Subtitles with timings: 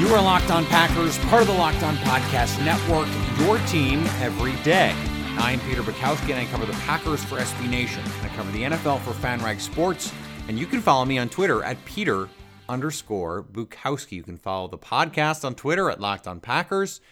[0.00, 3.06] You are Locked On Packers, part of the Locked On Podcast Network,
[3.38, 4.94] your team every day.
[5.36, 8.02] I'm Peter Bukowski, and I cover the Packers for SB Nation.
[8.22, 10.10] I cover the NFL for FanRag Sports.
[10.48, 12.30] And you can follow me on Twitter at Peter
[12.66, 14.12] underscore Bukowski.
[14.12, 17.02] You can follow the podcast on Twitter at Locked On Packers.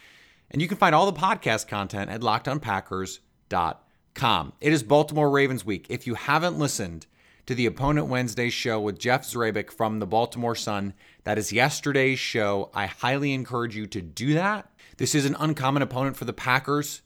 [0.49, 4.53] And you can find all the podcast content at lockedonpackers.com.
[4.61, 5.85] It is Baltimore Ravens week.
[5.89, 7.05] If you haven't listened
[7.49, 12.19] to the Opponent Wednesday show with Jeff Zrebiec from the Baltimore Sun, that is yesterday's
[12.19, 12.69] show.
[12.75, 14.69] I highly encourage you to do that.
[14.97, 17.01] This is an uncommon opponent for the Packers.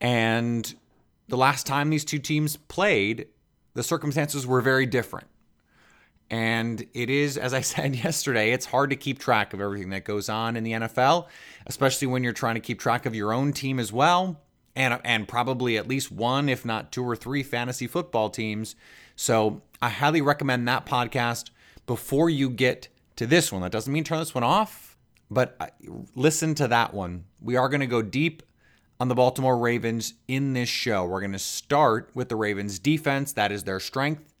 [0.00, 0.72] And
[1.26, 3.26] the last time these two teams played,
[3.72, 5.26] the circumstances were very different.
[6.30, 10.04] And it is, as I said yesterday, it's hard to keep track of everything that
[10.04, 11.26] goes on in the NFL,
[11.66, 14.40] especially when you're trying to keep track of your own team as well,
[14.76, 18.76] and and probably at least one, if not two or three fantasy football teams.
[19.16, 21.50] So I highly recommend that podcast
[21.86, 23.62] before you get to this one.
[23.62, 24.96] That doesn't mean turn this one off,
[25.30, 25.76] but
[26.14, 27.24] listen to that one.
[27.40, 28.42] We are going to go deep
[28.98, 31.04] on the Baltimore Ravens in this show.
[31.04, 34.34] We're going to start with the Ravens defense, that is their strength,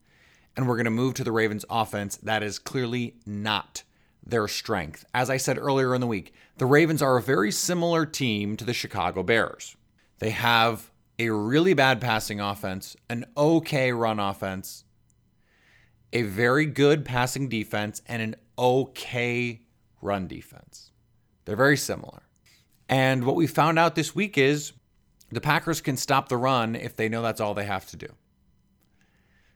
[0.56, 3.82] and we're going to move to the Ravens offense, that is clearly not
[4.24, 5.04] their strength.
[5.12, 8.64] As I said earlier in the week, the Ravens are a very similar team to
[8.64, 9.76] the Chicago Bears.
[10.18, 14.84] They have a really bad passing offense, an okay run offense,
[16.12, 19.62] a very good passing defense, and an okay
[20.00, 20.90] run defense.
[21.44, 22.22] They're very similar.
[22.88, 24.72] And what we found out this week is
[25.30, 28.08] the Packers can stop the run if they know that's all they have to do.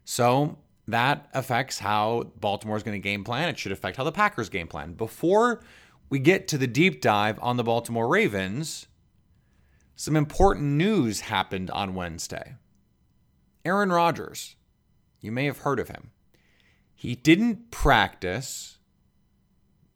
[0.05, 3.49] So that affects how Baltimore is going to game plan.
[3.49, 4.95] It should affect how the Packers game plan.
[4.95, 5.61] Before
[6.09, 8.87] we get to the deep dive on the Baltimore Ravens,
[9.99, 12.55] some important news happened on Wednesday.
[13.65, 14.55] Aaron Rodgers,
[15.21, 16.13] you may have heard of him.
[16.95, 18.79] He didn't practice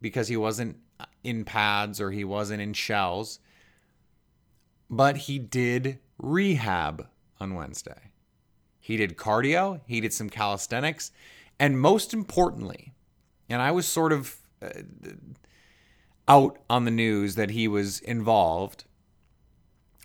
[0.00, 0.78] because he wasn't
[1.22, 3.38] in pads or he wasn't in shells,
[4.90, 7.06] but he did rehab
[7.38, 8.10] on Wednesday.
[8.80, 11.12] He did cardio, he did some calisthenics,
[11.60, 12.92] and most importantly,
[13.48, 14.68] and I was sort of uh,
[16.26, 18.82] out on the news that he was involved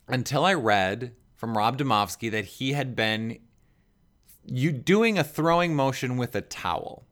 [0.07, 3.39] until I read from Rob Demovsky that he had been
[4.45, 7.05] you doing a throwing motion with a towel.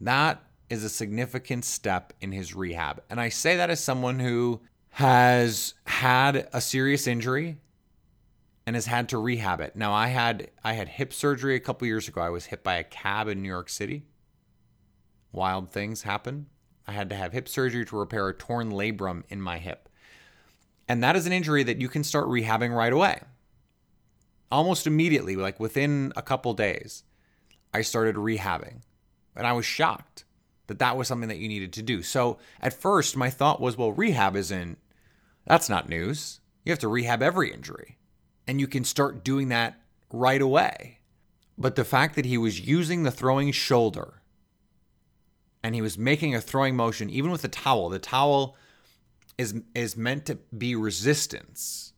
[0.00, 3.02] That is a significant step in his rehab.
[3.08, 7.58] And I say that as someone who has had a serious injury
[8.66, 9.76] and has had to rehab it.
[9.76, 12.20] Now I had I had hip surgery a couple years ago.
[12.20, 14.06] I was hit by a cab in New York City.
[15.32, 16.46] Wild things happen.
[16.86, 19.88] I had to have hip surgery to repair a torn labrum in my hip.
[20.88, 23.20] And that is an injury that you can start rehabbing right away.
[24.50, 27.02] Almost immediately, like within a couple days,
[27.74, 28.82] I started rehabbing.
[29.34, 30.24] And I was shocked
[30.68, 32.02] that that was something that you needed to do.
[32.02, 34.78] So at first, my thought was, well, rehab isn't,
[35.44, 36.40] that's not news.
[36.64, 37.98] You have to rehab every injury.
[38.46, 39.80] And you can start doing that
[40.12, 41.00] right away.
[41.58, 44.22] But the fact that he was using the throwing shoulder
[45.62, 48.56] and he was making a throwing motion, even with the towel, the towel
[49.38, 51.92] is, is meant to be resistance.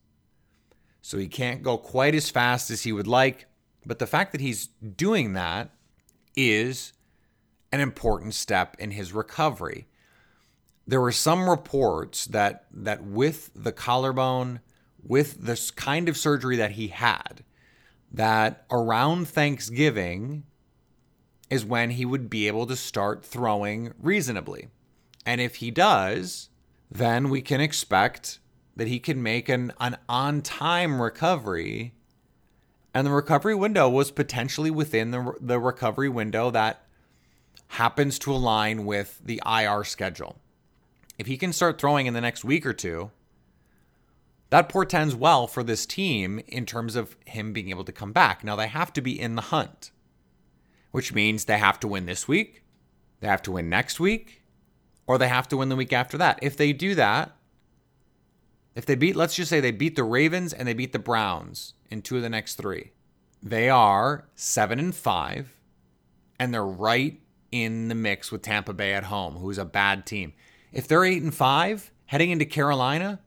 [1.03, 3.47] So he can't go quite as fast as he would like.
[3.87, 5.71] But the fact that he's doing that
[6.37, 6.93] is
[7.73, 9.87] an important step in his recovery.
[10.87, 14.61] There were some reports that that with the collarbone,
[15.03, 17.45] with this kind of surgery that he had,
[18.11, 20.45] that around Thanksgiving
[21.51, 24.69] is when he would be able to start throwing reasonably.
[25.25, 26.49] And if he does,
[26.91, 28.39] then we can expect
[28.77, 31.95] that he can make an, an on time recovery.
[32.95, 36.85] And the recovery window was potentially within the, the recovery window that
[37.69, 40.39] happens to align with the IR schedule.
[41.19, 43.11] If he can start throwing in the next week or two,
[44.51, 48.43] that portends well for this team in terms of him being able to come back.
[48.43, 49.91] Now, they have to be in the hunt,
[50.91, 52.63] which means they have to win this week,
[53.21, 54.38] they have to win next week,
[55.09, 56.39] or they have to win the week after that.
[56.43, 57.35] If they do that,
[58.77, 61.75] if they beat, let's just say they beat the Ravens and they beat the Browns
[61.91, 62.93] in two of the next three,
[63.43, 65.57] they are seven and five,
[66.39, 67.21] and they're right
[67.51, 70.35] in the mix with Tampa Bay at home, who's a bad team.
[70.73, 73.21] If they're eight and five heading into Carolina,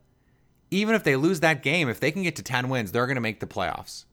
[0.69, 3.15] even if they lose that game, if they can get to 10 wins, they're going
[3.15, 4.05] to make the playoffs.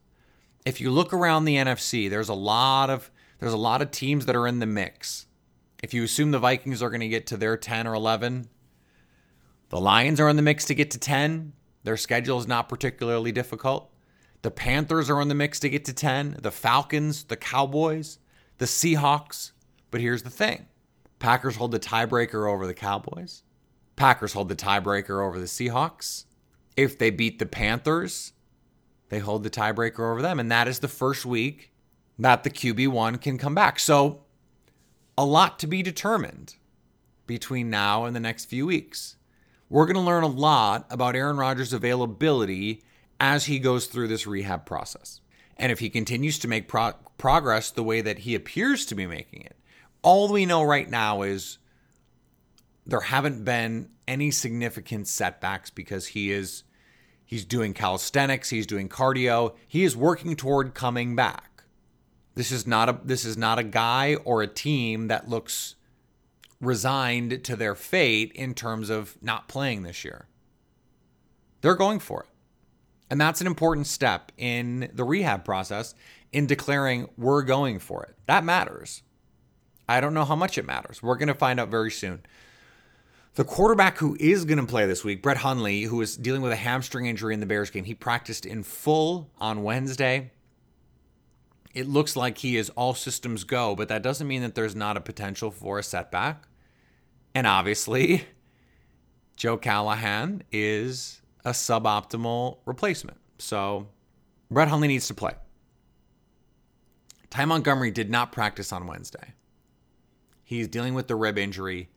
[0.65, 4.25] If you look around the NFC, there's a lot of there's a lot of teams
[4.25, 5.27] that are in the mix.
[5.81, 8.49] If you assume the Vikings are going to get to their 10 or 11,
[9.69, 11.53] the Lions are in the mix to get to 10.
[11.83, 13.89] Their schedule is not particularly difficult.
[14.41, 16.37] The Panthers are in the mix to get to 10.
[16.41, 18.19] The Falcons, the Cowboys,
[18.57, 19.51] the Seahawks.
[19.91, 20.67] But here's the thing
[21.19, 23.43] Packers hold the tiebreaker over the Cowboys.
[23.95, 26.25] Packers hold the tiebreaker over the Seahawks.
[26.77, 28.33] If they beat the Panthers,
[29.09, 30.39] they hold the tiebreaker over them.
[30.39, 31.71] And that is the first week
[32.17, 33.79] that the QB1 can come back.
[33.79, 34.21] So,
[35.19, 36.55] a lot to be determined
[37.27, 39.17] between now and the next few weeks.
[39.67, 42.83] We're going to learn a lot about Aaron Rodgers' availability
[43.19, 45.19] as he goes through this rehab process.
[45.57, 49.05] And if he continues to make pro- progress the way that he appears to be
[49.05, 49.57] making it,
[50.03, 51.57] all we know right now is
[52.85, 56.63] there haven't been any significant setbacks because he is
[57.25, 61.58] he's doing calisthenics, he's doing cardio, he is working toward coming back.
[62.39, 65.75] This is not a this is not a guy or a team that looks
[66.61, 70.25] resigned to their fate in terms of not playing this year.
[71.59, 72.29] They're going for it.
[73.09, 75.95] And that's an important step in the rehab process
[76.31, 78.15] in declaring we're going for it.
[78.27, 79.03] That matters.
[79.89, 81.03] I don't know how much it matters.
[81.03, 82.21] We're going to find out very soon.
[83.35, 86.53] The quarterback who is going to play this week, Brett Hundley, who is dealing with
[86.53, 90.31] a hamstring injury in the Bears game, he practiced in full on Wednesday.
[91.73, 94.97] It looks like he is all systems go, but that doesn't mean that there's not
[94.97, 96.47] a potential for a setback.
[97.35, 98.25] And obviously,
[99.35, 103.17] Joe Callahan is a suboptimal replacement.
[103.37, 103.87] So
[104.49, 105.33] Brett Hundley needs to play.
[107.29, 109.33] Ty Montgomery did not practice on Wednesday.
[110.43, 111.89] He's dealing with the rib injury.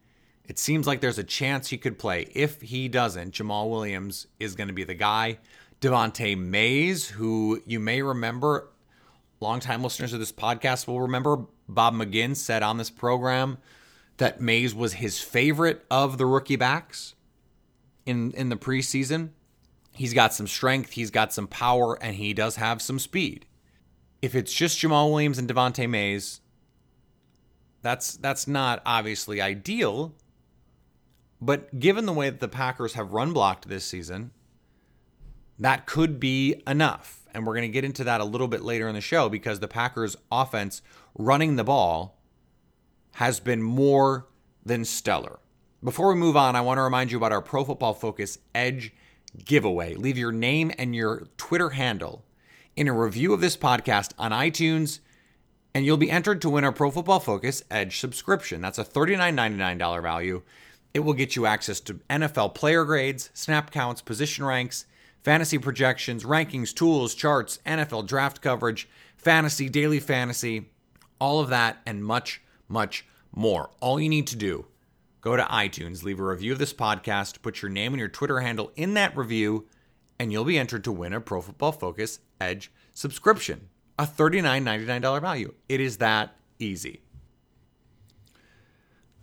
[0.44, 2.28] It seems like there's a chance he could play.
[2.34, 5.38] If he doesn't, Jamaal Williams is going to be the guy.
[5.80, 8.68] Devante Mays, who you may remember,
[9.42, 13.58] longtime listeners of this podcast will remember, Bob McGinn said on this program
[14.16, 17.14] that Mays was his favorite of the rookie backs
[18.06, 19.30] in in the preseason.
[19.94, 23.46] He's got some strength, he's got some power, and he does have some speed.
[24.22, 26.40] If it's just Jamaal Williams and Devante Mays,
[27.82, 30.14] that's that's not obviously ideal.
[31.40, 34.30] But given the way that the Packers have run blocked this season,
[35.58, 37.20] that could be enough.
[37.34, 39.60] And we're going to get into that a little bit later in the show because
[39.60, 40.82] the Packers offense
[41.16, 42.18] running the ball
[43.12, 44.26] has been more
[44.64, 45.38] than stellar.
[45.82, 48.92] Before we move on, I want to remind you about our Pro Football Focus Edge
[49.44, 49.94] giveaway.
[49.94, 52.24] Leave your name and your Twitter handle
[52.76, 55.00] in a review of this podcast on iTunes,
[55.74, 58.60] and you'll be entered to win our Pro Football Focus Edge subscription.
[58.60, 60.42] That's a $39.99 value.
[60.94, 64.86] It will get you access to NFL player grades, snap counts, position ranks,
[65.22, 70.70] fantasy projections, rankings, tools, charts, NFL draft coverage, fantasy, daily fantasy,
[71.18, 73.70] all of that, and much, much more.
[73.80, 74.66] All you need to do
[75.20, 78.40] go to iTunes, leave a review of this podcast, put your name and your Twitter
[78.40, 79.66] handle in that review,
[80.18, 85.54] and you'll be entered to win a Pro Football Focus Edge subscription, a $39.99 value.
[85.68, 87.02] It is that easy.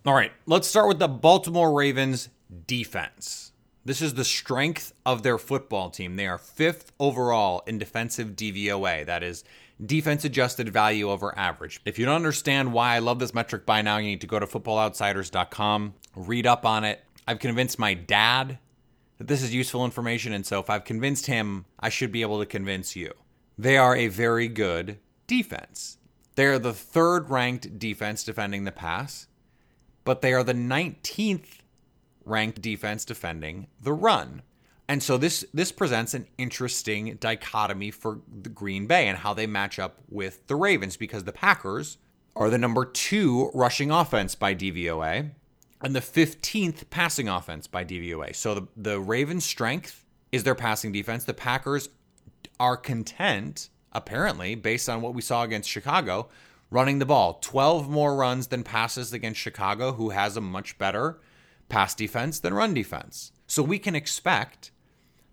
[0.06, 2.30] All right, let's start with the Baltimore Ravens
[2.66, 3.49] defense.
[3.86, 6.16] This is the strength of their football team.
[6.16, 9.06] They are fifth overall in defensive DVOA.
[9.06, 9.44] That is
[9.84, 11.80] defense adjusted value over average.
[11.86, 14.40] If you don't understand why I love this metric by now, you need to go
[14.40, 17.04] to footballoutsiders.com, read up on it.
[17.28, 18.60] I've convinced my dad
[19.18, 22.40] that this is useful information, and so if I've convinced him, I should be able
[22.40, 23.14] to convince you.
[23.58, 25.98] They are a very good defense.
[26.36, 29.28] They are the third ranked defense defending the pass
[30.10, 31.59] but they are the 19th
[32.30, 34.42] ranked defense defending the run.
[34.88, 39.46] And so this this presents an interesting dichotomy for the Green Bay and how they
[39.46, 41.98] match up with the Ravens because the Packers
[42.36, 45.32] are the number 2 rushing offense by DVOA
[45.82, 48.36] and the 15th passing offense by DVOA.
[48.36, 51.24] So the, the Ravens' strength is their passing defense.
[51.24, 51.90] The Packers
[52.60, 56.30] are content, apparently, based on what we saw against Chicago,
[56.70, 57.40] running the ball.
[57.42, 61.20] 12 more runs than passes against Chicago, who has a much better
[61.70, 63.32] pass defense than run defense.
[63.48, 64.72] So we can expect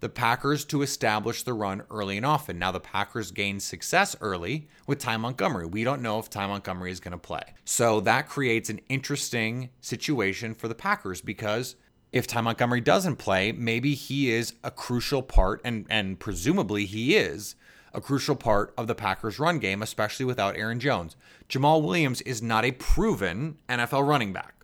[0.00, 2.58] the Packers to establish the run early and often.
[2.58, 5.66] Now, the Packers gained success early with Ty Montgomery.
[5.66, 7.42] We don't know if Ty Montgomery is going to play.
[7.64, 11.76] So that creates an interesting situation for the Packers because
[12.12, 17.16] if Ty Montgomery doesn't play, maybe he is a crucial part, and, and presumably he
[17.16, 17.56] is
[17.92, 21.16] a crucial part of the Packers' run game, especially without Aaron Jones.
[21.48, 24.54] Jamaal Williams is not a proven NFL running back.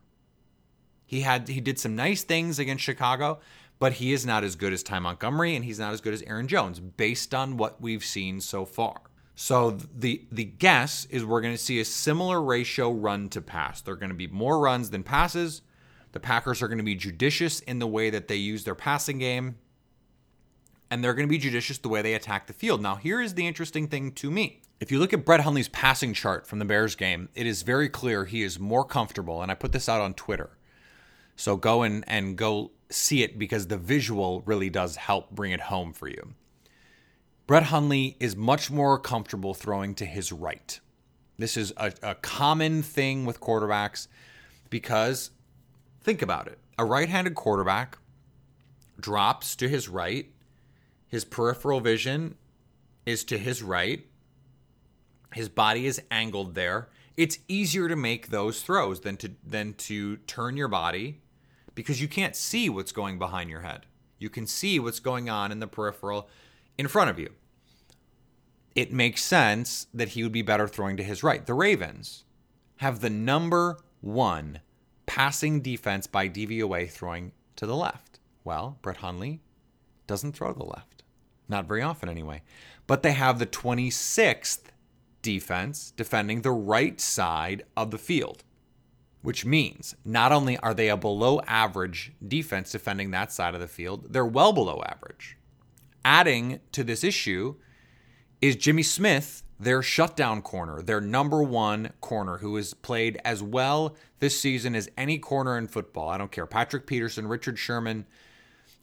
[1.12, 3.38] He had he did some nice things against Chicago,
[3.78, 6.22] but he is not as good as Ty Montgomery and he's not as good as
[6.22, 9.02] Aaron Jones based on what we've seen so far.
[9.34, 13.82] So the the guess is we're going to see a similar ratio run to pass.
[13.82, 15.60] There're going to be more runs than passes.
[16.12, 19.18] The Packers are going to be judicious in the way that they use their passing
[19.18, 19.56] game.
[20.90, 22.80] And they're going to be judicious the way they attack the field.
[22.80, 24.62] Now, here is the interesting thing to me.
[24.80, 27.90] If you look at Brett Hundley's passing chart from the Bears game, it is very
[27.90, 29.42] clear he is more comfortable.
[29.42, 30.56] And I put this out on Twitter.
[31.36, 35.60] So go and, and go see it because the visual really does help bring it
[35.60, 36.34] home for you.
[37.46, 40.78] Brett Hundley is much more comfortable throwing to his right.
[41.38, 44.06] This is a, a common thing with quarterbacks
[44.70, 45.30] because
[46.02, 46.58] think about it.
[46.78, 47.98] A right handed quarterback
[49.00, 50.30] drops to his right,
[51.08, 52.36] his peripheral vision
[53.04, 54.06] is to his right,
[55.34, 56.88] his body is angled there.
[57.16, 61.21] It's easier to make those throws than to than to turn your body
[61.74, 63.86] because you can't see what's going behind your head.
[64.18, 66.28] You can see what's going on in the peripheral
[66.78, 67.30] in front of you.
[68.74, 71.44] It makes sense that he would be better throwing to his right.
[71.44, 72.24] The Ravens
[72.76, 74.60] have the number one
[75.06, 78.18] passing defense by DVOA throwing to the left.
[78.44, 79.40] Well, Brett Hundley
[80.06, 81.02] doesn't throw to the left.
[81.48, 82.42] Not very often, anyway.
[82.86, 84.64] But they have the 26th
[85.20, 88.42] defense defending the right side of the field
[89.22, 93.68] which means not only are they a below average defense defending that side of the
[93.68, 95.38] field, they're well below average.
[96.04, 97.54] Adding to this issue
[98.40, 103.96] is Jimmy Smith, their shutdown corner, their number one corner, who has played as well
[104.18, 106.08] this season as any corner in football.
[106.08, 106.46] I don't care.
[106.46, 108.04] Patrick Peterson, Richard Sherman,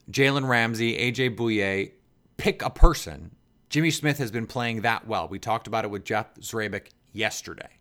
[0.10, 1.91] Jalen Ramsey, AJ Bouye,
[2.38, 3.36] pick a person.
[3.69, 5.27] Jimmy Smith has been playing that well.
[5.27, 7.79] We talked about it with Jeff Zrebiec yesterday.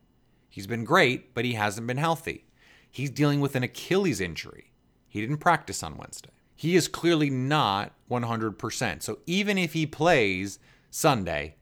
[0.50, 2.44] He's been great, but he hasn't been healthy.
[2.90, 4.72] He's dealing with an Achilles injury.
[5.08, 6.30] He didn't practice on Wednesday.
[6.54, 9.02] He is clearly not 100%.
[9.02, 10.58] So even if he plays
[10.90, 11.56] Sunday,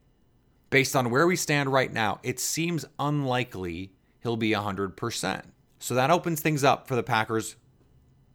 [0.70, 3.92] based on where we stand right now, it seems unlikely
[4.22, 5.42] he'll be 100%.
[5.78, 7.56] So that opens things up for the Packers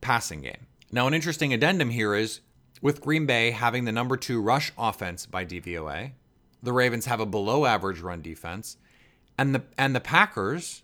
[0.02, 0.68] passing game.
[0.92, 2.42] Now, an interesting addendum here is
[2.82, 6.12] with Green Bay having the number two rush offense by DVOA,
[6.64, 8.78] the Ravens have a below average run defense,
[9.38, 10.84] and the and the Packers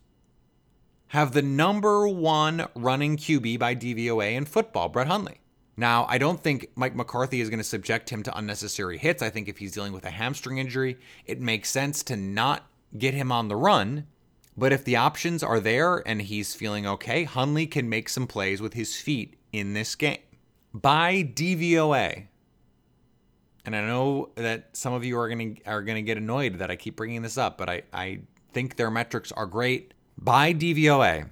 [1.10, 5.40] have the number one running QB by DVOA in football, Brett Hundley.
[5.78, 9.22] Now, I don't think Mike McCarthy is going to subject him to unnecessary hits.
[9.22, 13.14] I think if he's dealing with a hamstring injury, it makes sense to not get
[13.14, 14.08] him on the run.
[14.58, 18.60] But if the options are there and he's feeling okay, Hundley can make some plays
[18.60, 20.18] with his feet in this game.
[20.74, 22.28] By DVOA,
[23.66, 26.60] and I know that some of you are going to are going to get annoyed
[26.60, 28.20] that I keep bringing this up, but I, I
[28.52, 29.94] think their metrics are great.
[30.18, 31.30] By DVOA,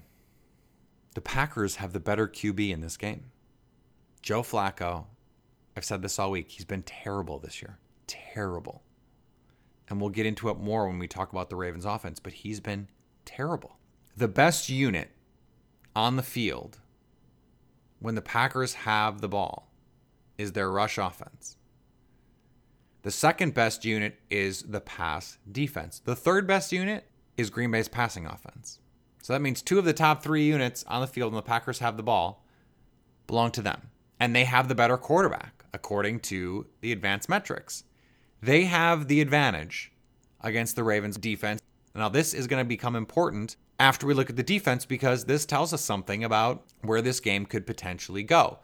[1.15, 3.25] the Packers have the better QB in this game.
[4.21, 5.05] Joe Flacco,
[5.75, 7.79] I've said this all week, he's been terrible this year.
[8.07, 8.83] Terrible.
[9.89, 12.59] And we'll get into it more when we talk about the Ravens offense, but he's
[12.59, 12.87] been
[13.23, 13.77] terrible.
[14.15, 15.09] The best unit
[15.95, 16.79] on the field
[17.99, 19.71] when the Packers have the ball
[20.37, 21.57] is their rush offense.
[23.01, 25.99] The second best unit is the pass defense.
[25.99, 28.79] The third best unit is Green Bay's passing offense.
[29.21, 31.79] So that means two of the top three units on the field when the Packers
[31.79, 32.45] have the ball
[33.27, 33.89] belong to them.
[34.19, 37.83] And they have the better quarterback, according to the advanced metrics.
[38.41, 39.91] They have the advantage
[40.41, 41.61] against the Ravens defense.
[41.95, 45.45] Now, this is going to become important after we look at the defense because this
[45.45, 48.59] tells us something about where this game could potentially go.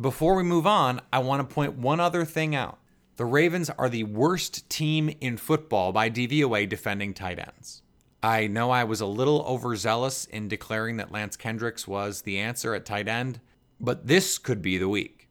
[0.00, 2.78] Before we move on, I want to point one other thing out.
[3.16, 7.82] The Ravens are the worst team in football by DVOA defending tight ends.
[8.22, 12.74] I know I was a little overzealous in declaring that Lance Kendricks was the answer
[12.74, 13.40] at tight end,
[13.80, 15.28] but this could be the week.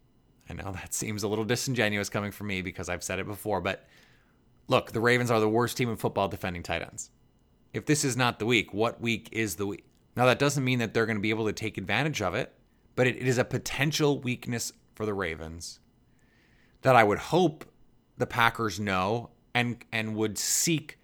[0.49, 3.61] I know that seems a little disingenuous coming from me because I've said it before,
[3.61, 3.87] but
[4.67, 7.11] look, the Ravens are the worst team in football defending tight ends.
[7.73, 9.85] If this is not the week, what week is the week?
[10.15, 12.51] Now, that doesn't mean that they're going to be able to take advantage of it,
[12.95, 15.79] but it is a potential weakness for the Ravens
[16.81, 17.65] that I would hope
[18.17, 20.97] the Packers know and, and would seek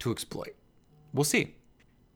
[0.00, 0.56] to exploit.
[1.12, 1.54] We'll see.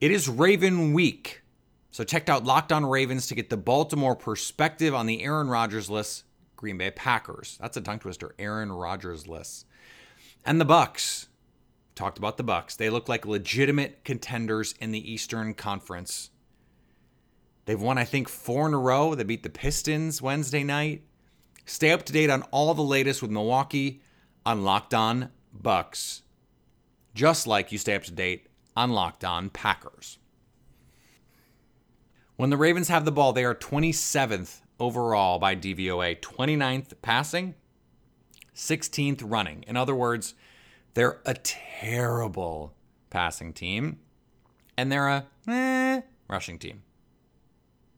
[0.00, 1.42] It is Raven week.
[1.90, 5.88] So check out Locked On Ravens to get the Baltimore perspective on the Aaron Rodgers
[5.88, 6.24] list
[6.56, 7.58] Green Bay Packers.
[7.60, 8.34] That's a tongue twister.
[8.38, 9.66] Aaron Rodgers list.
[10.44, 11.28] And the Bucks.
[11.94, 12.74] Talked about the Bucks.
[12.74, 16.30] They look like legitimate contenders in the Eastern Conference.
[17.66, 19.14] They've won, I think, four in a row.
[19.14, 21.02] They beat the Pistons Wednesday night.
[21.64, 24.02] Stay up to date on all the latest with Milwaukee
[24.44, 26.22] on Locked On Bucks.
[27.14, 30.19] Just like you stay up to date on Locked On Packers.
[32.37, 37.54] When the Ravens have the ball, they are 27th overall by DVOA, 29th passing,
[38.54, 39.64] 16th running.
[39.69, 40.35] In other words,
[40.95, 42.75] they're a terrible
[43.11, 43.99] passing team,
[44.76, 46.83] and they're a eh, rushing team.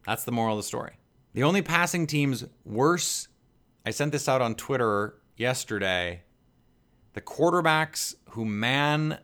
[0.06, 0.98] That's the moral of the story.
[1.32, 3.28] The only passing teams worse,
[3.84, 6.22] I sent this out on Twitter yesterday.
[7.14, 9.18] The quarterbacks who man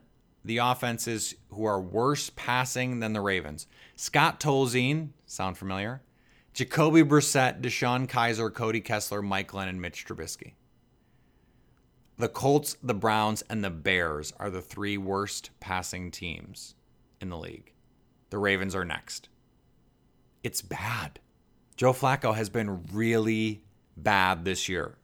[0.44, 3.66] the offenses who are worse passing than the Ravens.
[3.96, 6.02] Scott Tolzien, sound familiar?
[6.52, 10.54] Jacoby Brissett, DeShone Kizer, Cody Kessler, Mike Glenn, and Mitch Trubisky.
[12.18, 16.74] The Colts, the Browns, and the Bears are the three worst passing teams
[17.20, 17.72] in the league.
[18.30, 19.28] The Ravens are next.
[20.42, 21.20] It's bad.
[21.76, 23.64] Joe Flacco has been really
[23.96, 24.98] bad this year.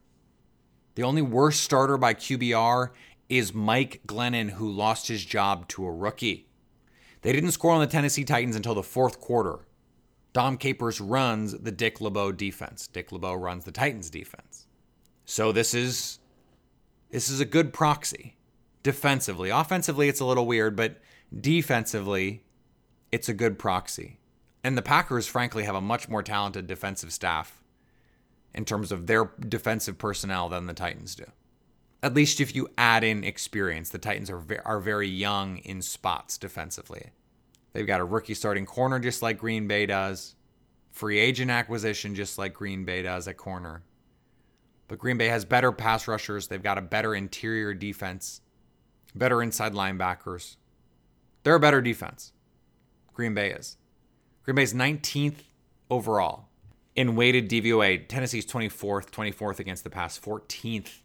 [0.96, 2.90] The only worst starter by QBR
[3.28, 6.48] is Mike Glennon, who lost his job to a rookie.
[7.22, 9.60] They didn't score on the Tennessee Titans until the fourth quarter.
[10.32, 12.86] Dom Capers runs the Dick LeBeau defense.
[12.86, 14.66] Dick LeBeau runs the Titans defense.
[15.24, 16.20] So this is
[17.10, 18.36] this is a good proxy
[18.82, 19.50] defensively.
[19.50, 21.00] Offensively, it's a little weird, but
[21.38, 22.44] defensively,
[23.10, 24.20] it's a good proxy.
[24.62, 27.62] And the Packers, frankly, have a much more talented defensive staff
[28.54, 31.24] in terms of their defensive personnel than the Titans do.
[32.02, 35.82] At least if you add in experience, the Titans are ve- are very young in
[35.82, 37.10] spots defensively.
[37.72, 40.36] They've got a rookie starting corner just like Green Bay does,
[40.92, 43.82] free agent acquisition just like Green Bay does at corner.
[44.86, 46.48] But Green Bay has better pass rushers.
[46.48, 48.40] They've got a better interior defense,
[49.14, 50.56] better inside linebackers.
[51.42, 52.32] They're a better defense.
[53.12, 53.76] Green Bay is.
[54.44, 55.42] Green Bay's 19th
[55.90, 56.48] overall
[56.94, 58.08] in weighted DVOA.
[58.08, 61.00] Tennessee's 24th, 24th against the pass, 14th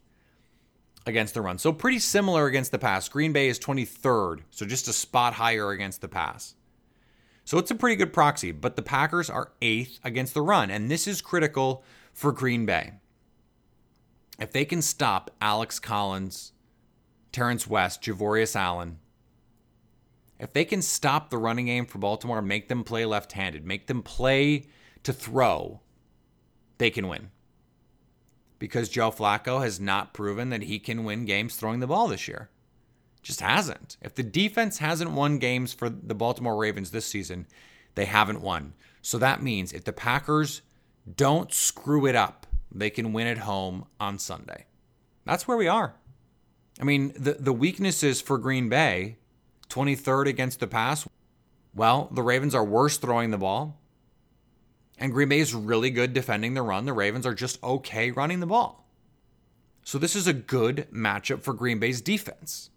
[1.06, 1.58] against the run.
[1.58, 3.10] So pretty similar against the pass.
[3.10, 6.56] Green Bay is 23rd, so just a spot higher against the pass.
[7.46, 10.90] So it's a pretty good proxy, but the Packers are 8th against the run, and
[10.90, 11.84] this is critical
[12.14, 12.94] for Green Bay.
[14.40, 16.54] If they can stop Alex Collins,
[17.32, 19.00] Terrence West, Javorius Allen,
[20.39, 23.88] if they can stop the running game for Baltimore, make them play left handed, make
[23.88, 24.68] them play
[25.04, 25.82] to throw,
[26.78, 27.30] they can win
[28.63, 32.30] because Joe Flacco has not proven that he can win games throwing the ball this
[32.30, 32.49] year.
[33.21, 33.97] Just hasn't.
[34.02, 37.45] If the defense hasn't won games for the Baltimore Ravens this season,
[37.95, 38.71] they haven't won.
[39.02, 40.62] So that means if the Packers
[41.13, 44.63] don't screw it up, they can win at home on Sunday.
[45.26, 45.95] That's where we are.
[46.80, 49.17] I mean, the, the weaknesses for Green Bay
[49.67, 51.06] 23rd against the pass.
[51.76, 53.82] Well, the Ravens are worse throwing the ball.
[54.97, 56.86] And Green Bay is really good defending the run.
[56.86, 58.88] The Ravens are just okay running the ball.
[59.84, 62.69] So this is a good matchup for Green Bay's defense.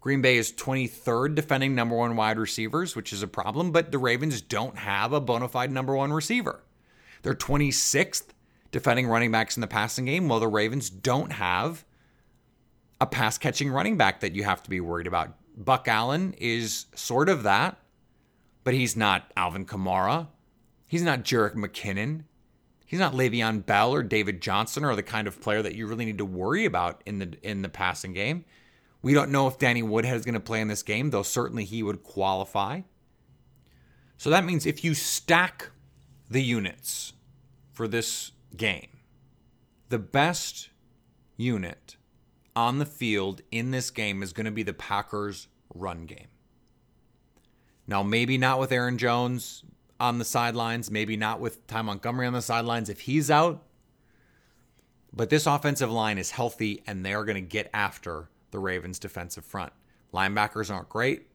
[0.00, 3.98] Green Bay is 23rd defending number one wide receivers, which is a problem, but the
[3.98, 6.62] Ravens don't have a bona fide number one receiver.
[7.22, 8.28] They're 26th
[8.70, 11.84] defending running backs in the passing game, while the Ravens don't have
[13.00, 15.34] a pass catching running back that you have to be worried about.
[15.56, 17.78] Buck Allen is sort of that,
[18.62, 20.28] but he's not Alvin Kamara.
[20.86, 22.24] He's not Jerick McKinnon.
[22.84, 26.04] He's not Le'Veon Bell or David Johnson or the kind of player that you really
[26.04, 28.44] need to worry about in the in the passing game.
[29.02, 31.64] We don't know if Danny Woodhead is going to play in this game, though certainly
[31.64, 32.82] he would qualify.
[34.16, 35.70] So that means if you stack
[36.30, 37.12] the units
[37.72, 38.88] for this game,
[39.88, 40.70] the best
[41.36, 41.96] unit
[42.54, 46.28] on the field in this game is going to be the Packers' run game.
[47.86, 49.62] Now, maybe not with Aaron Jones,
[49.98, 53.62] on the sidelines, maybe not with Ty Montgomery on the sidelines if he's out.
[55.12, 58.98] But this offensive line is healthy and they are going to get after the Ravens'
[58.98, 59.72] defensive front.
[60.12, 61.28] Linebackers aren't great.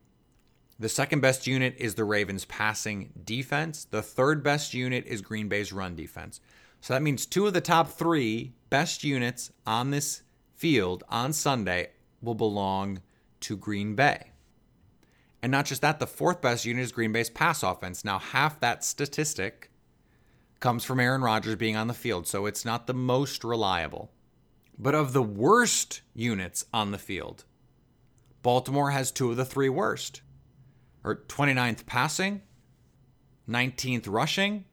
[0.80, 3.86] The second best unit is the Ravens' passing defense.
[3.86, 6.42] The third best unit is Green Bay's run defense.
[6.82, 10.24] So that means two of the top three best units on this
[10.56, 11.90] field on Sunday
[12.22, 13.02] will belong
[13.42, 14.31] to Green Bay.
[15.42, 18.06] And not just that, the fourth best unit is Green Bay's pass offense.
[18.06, 19.72] Now, half that statistic
[20.60, 24.12] comes from Aaron Rodgers being on the field, so it's not the most reliable.
[24.78, 27.46] But of the worst units on the field,
[28.44, 30.22] Baltimore has two of the three worst.
[31.04, 32.42] Or 29th passing,
[33.50, 34.66] 19th rushing,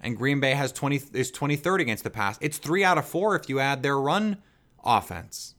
[0.00, 2.38] and Green Bay has 20 is 23rd against the pass.
[2.40, 4.36] It's 3 out of 4 if you add their run
[4.84, 5.54] offense.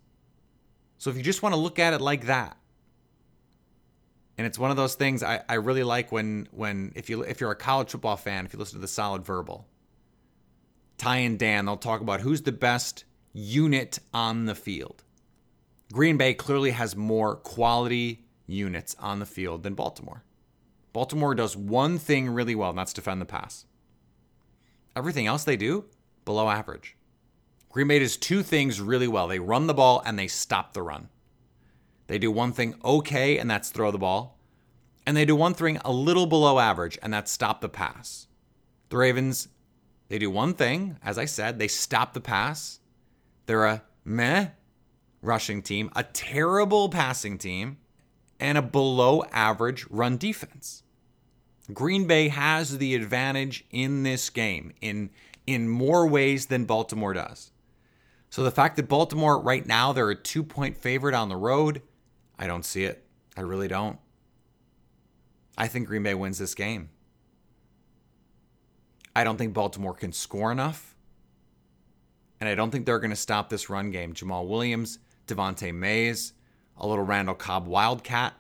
[0.98, 2.56] So if you just want to look at it like that,
[4.38, 7.39] and it's one of those things I, I really like when when if you if
[7.39, 9.67] you're a college football fan, if you listen to the solid verbal,
[10.98, 15.04] Ty and Dan, they'll talk about who's the best unit on the field.
[15.91, 20.24] Green Bay clearly has more quality units on the field than Baltimore.
[20.93, 23.65] Baltimore does one thing really well, and that's defend the pass.
[24.95, 25.86] Everything else they do,
[26.24, 26.95] below average.
[27.69, 30.82] Green Bay does two things really well they run the ball and they stop the
[30.82, 31.10] run.
[32.07, 34.37] They do one thing okay, and that's throw the ball.
[35.05, 38.27] And they do one thing a little below average, and that's stop the pass.
[38.89, 39.47] The Ravens,
[40.07, 42.79] they do one thing, as I said, they stop the pass.
[43.45, 44.49] They're a meh
[45.21, 47.77] rushing team, a terrible passing team,
[48.39, 50.83] and a below average run defense.
[51.73, 55.09] Green Bay has the advantage in this game in
[55.47, 57.51] in more ways than Baltimore does.
[58.29, 61.81] So the fact that Baltimore right now they're a 2-point favorite on the road,
[62.38, 63.06] I don't see it.
[63.38, 64.00] I really don't.
[65.58, 66.89] I think Green Bay wins this game.
[69.15, 70.95] I don't think Baltimore can score enough.
[72.39, 74.13] And I don't think they're going to stop this run game.
[74.13, 76.34] Jamaal Williams, Devante Mays,
[76.78, 78.34] a little Randall Cobb Wildcat,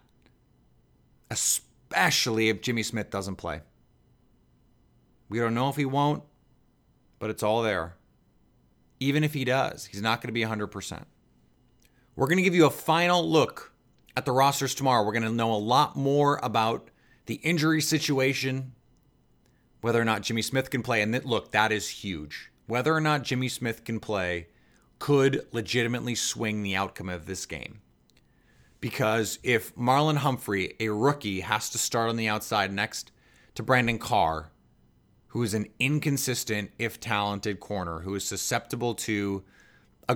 [1.31, 3.61] especially if Jimmy Smith doesn't play.
[5.29, 6.23] We don't know if he won't,
[7.19, 7.95] but it's all there.
[8.99, 11.05] Even if he does, he's not going to be 100%.
[12.15, 13.73] We're going to give you a final look
[14.15, 15.05] at the rosters tomorrow.
[15.05, 16.89] We're going to know a lot more about
[17.25, 18.73] the injury situation,
[19.81, 21.01] whether or not Jimmy Smith can play.
[21.01, 22.51] And th- look, that is huge.
[22.67, 24.47] Whether or not Jimmy Smith can play
[24.99, 27.81] could legitimately swing the outcome of this game.
[28.79, 33.11] Because if Marlon Humphrey, a rookie, has to start on the outside next
[33.55, 34.51] to Brandon Carr,
[35.27, 39.43] who is an inconsistent, if talented corner, who is susceptible to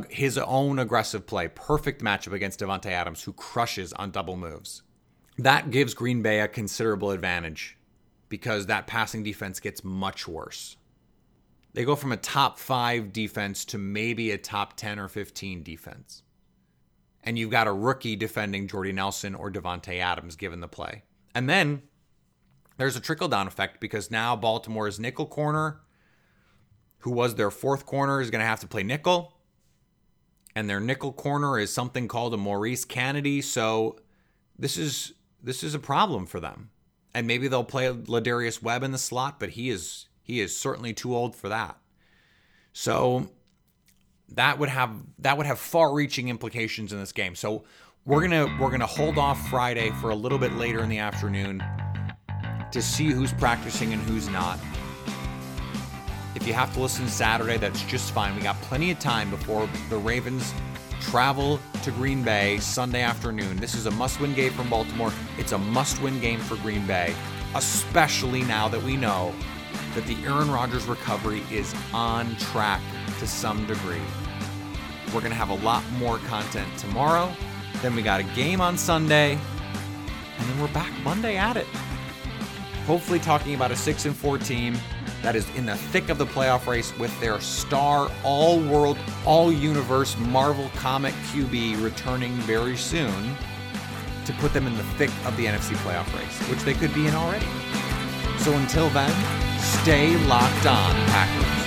[0.09, 4.83] his own aggressive play, perfect matchup against Davante Adams, who crushes on double moves.
[5.37, 7.77] That gives Green Bay a considerable advantage
[8.27, 10.77] because that passing defense gets much worse.
[11.73, 16.23] They go from a top five defense to maybe a top 10 or 15 defense.
[17.23, 21.03] And you've got a rookie defending Jordy Nelson or Davante Adams given the play.
[21.35, 21.83] And then
[22.77, 25.81] there's a trickle down effect because now Baltimore's nickel corner,
[26.99, 29.33] who was their fourth corner, is going to have to play nickel.
[30.59, 33.41] And their nickel corner is something called a Maurice Canady.
[33.41, 33.97] So
[34.57, 36.71] this is this is a problem for them.
[37.13, 40.93] And maybe they'll play Lardarius Webb in the slot, but he is he is certainly
[40.93, 41.77] too old for that.
[42.73, 43.31] So
[44.27, 47.35] that would have that would have far-reaching implications in this game.
[47.35, 47.63] So
[48.03, 51.63] we're gonna we're gonna hold off Friday for a little bit later in the afternoon
[52.73, 54.59] to see who's practicing and who's not.
[56.39, 58.33] If you have to listen Saturday, that's just fine.
[58.35, 60.53] We got plenty of time before the Ravens
[61.01, 63.57] travel to Green Bay Sunday afternoon.
[63.57, 65.11] This is a must win game from Baltimore.
[65.37, 67.13] It's a must win game for Green Bay,
[67.55, 69.33] especially now that we know
[69.95, 72.81] that the Aaron Rodgers recovery is on track
[73.19, 74.01] to some degree.
[75.07, 77.33] We're going to have a lot more content tomorrow.
[77.81, 79.37] Then we got a game on Sunday.
[80.37, 81.67] And then we're back Monday at it.
[82.85, 84.77] Hopefully, talking about a 6 and 4 team
[85.21, 89.51] that is in the thick of the playoff race with their star, all world, all
[89.51, 93.35] universe Marvel comic QB returning very soon
[94.25, 97.07] to put them in the thick of the NFC playoff race, which they could be
[97.07, 97.47] in already.
[98.37, 99.11] So until then,
[99.59, 101.58] stay locked on, Packers.